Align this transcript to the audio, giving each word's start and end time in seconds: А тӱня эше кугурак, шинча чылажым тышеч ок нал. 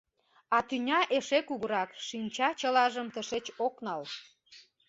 А 0.55 0.57
тӱня 0.67 0.99
эше 1.17 1.39
кугурак, 1.47 1.89
шинча 2.07 2.49
чылажым 2.59 3.07
тышеч 3.13 3.45
ок 3.65 3.75
нал. 3.85 4.01